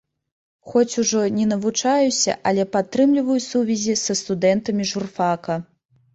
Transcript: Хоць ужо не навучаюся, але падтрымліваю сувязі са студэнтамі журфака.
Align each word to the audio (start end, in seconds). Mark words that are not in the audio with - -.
Хоць 0.69 0.99
ужо 1.03 1.19
не 1.35 1.45
навучаюся, 1.51 2.35
але 2.53 2.65
падтрымліваю 2.77 3.37
сувязі 3.49 3.95
са 4.07 4.19
студэнтамі 4.25 4.91
журфака. 4.95 5.63